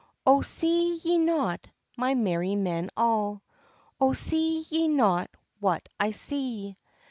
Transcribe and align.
"Oh, 0.25 0.41
see 0.41 0.95
ye 0.95 1.19
not, 1.19 1.69
my 1.95 2.15
merry 2.15 2.55
men 2.55 2.89
all, 2.97 3.43
Oh, 3.99 4.13
see 4.13 4.61
ye 4.61 4.87
not 4.87 5.29
what 5.59 5.87
I 5.99 6.09
see? 6.09 6.75